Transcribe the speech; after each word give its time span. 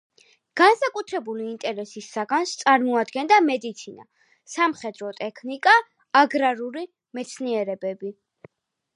განსაკუთრებული 0.59 1.43
ინტერესის 1.47 2.05
საგანს 2.13 2.53
წარმოადგენდა 2.61 3.37
მედიცინა, 3.49 4.05
სამხედრო 4.53 5.11
ტექნიკა, 5.19 5.75
აგრარული 6.23 6.87
მეცნიერებები. 7.19 8.11